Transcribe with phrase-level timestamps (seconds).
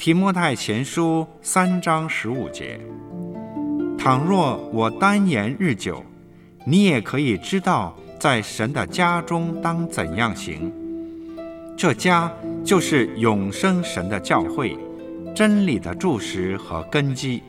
[0.00, 2.80] 提摩太前书三章十五节：
[3.98, 6.02] 倘若我单言日久，
[6.64, 10.72] 你也可以知道，在神的家中当怎样行。
[11.76, 12.32] 这家
[12.64, 14.74] 就是永生神的教会，
[15.34, 17.42] 真理的柱石和根基。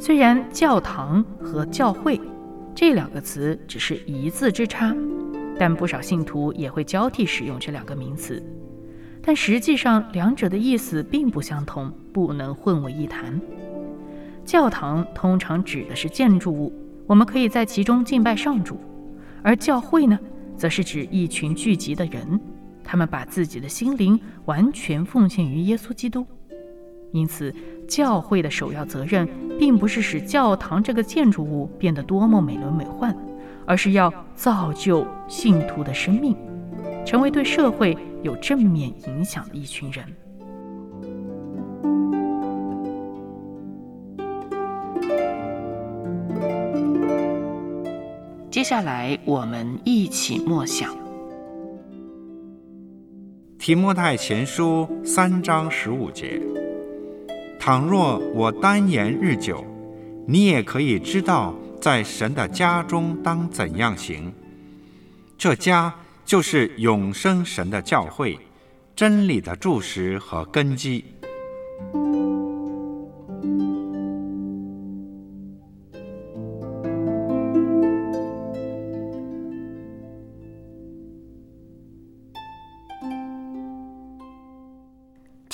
[0.00, 2.20] 虽然“教堂”和“教会”
[2.74, 4.94] 这两个词只是一字之差，
[5.58, 8.42] 但不少信徒也会交替使用这两个名词。
[9.20, 13.38] 但实际上，两者的意思并不相同，不能混为一谈。
[14.44, 16.72] 教堂通常指的是建筑物，
[17.06, 18.76] 我们可以在其中敬拜上主；
[19.42, 20.18] 而教会呢，
[20.56, 22.40] 则是指一群聚集的人，
[22.84, 26.24] 他们把自己的心灵完全奉献于耶稣基督。
[27.10, 27.54] 因此，
[27.88, 29.26] 教会的首要责任，
[29.58, 33.14] 并不是使教堂这个建筑物变得多么美轮美奂，
[33.64, 36.36] 而是要造就信徒的生命，
[37.06, 40.04] 成为对社会有正面影响的一群人。
[48.50, 50.92] 接下来，我们一起默想
[53.58, 56.42] 《提摩太前书》三章十五节。
[57.58, 59.64] 倘若我单言日久，
[60.26, 64.32] 你也可以知道，在神的家中当怎样行。
[65.36, 65.92] 这家
[66.24, 68.38] 就是永生神的教会，
[68.94, 71.04] 真理的柱石和根基。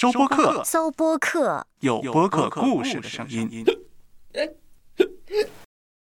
[0.00, 3.64] 收播客，搜播客，有播客故事的声音。